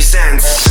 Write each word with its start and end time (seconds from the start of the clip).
presents. 0.00 0.70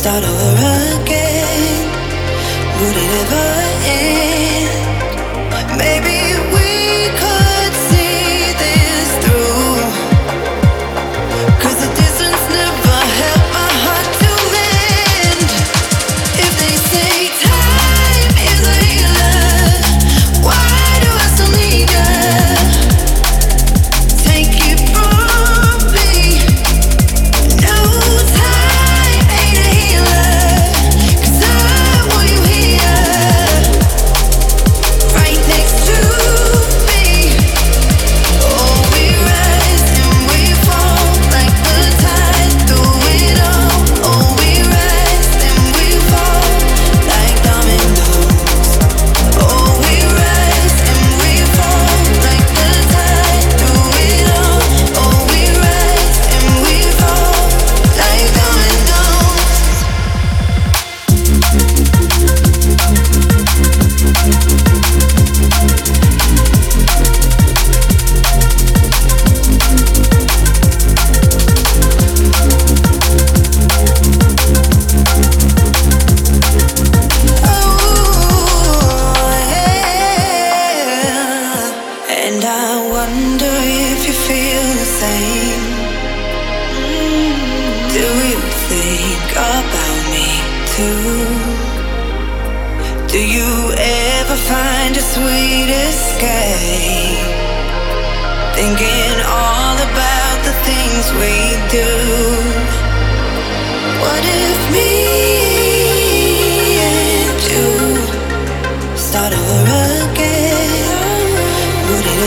start 0.00 0.24
over 0.24 1.02
again? 1.02 1.60
Would 2.80 2.96
it 3.04 3.10
ever 3.20 3.48
end? 3.84 4.70
Maybe 5.76 6.16
we. 6.54 6.59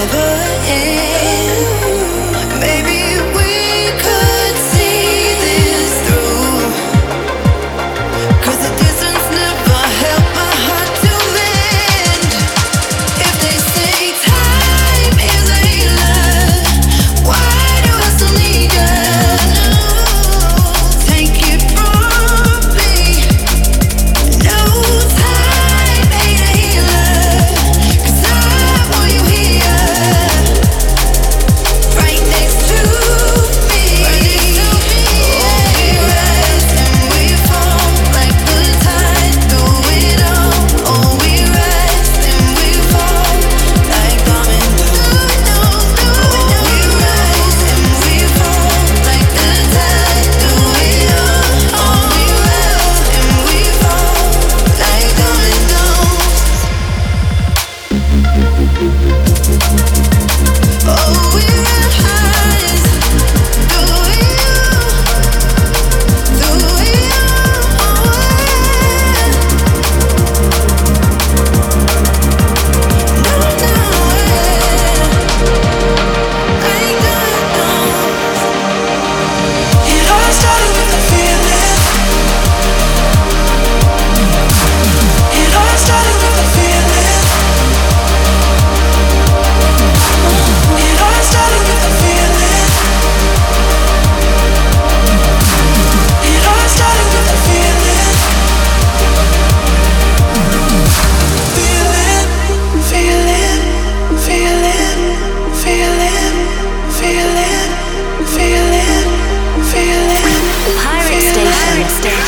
never 0.06 0.18
end. 0.68 1.13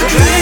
Dream 0.08 0.35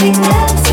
With 0.00 0.67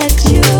let 0.00 0.32
you 0.32 0.59